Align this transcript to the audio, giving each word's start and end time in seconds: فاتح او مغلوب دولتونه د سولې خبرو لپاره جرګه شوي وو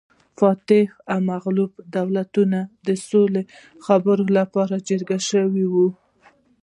فاتح 0.39 0.87
او 1.13 1.19
مغلوب 1.31 1.71
دولتونه 1.97 2.59
د 2.87 2.89
سولې 3.09 3.43
خبرو 3.85 4.23
لپاره 4.37 4.75
جرګه 4.89 5.17
شوي 5.29 5.65
وو 5.73 5.87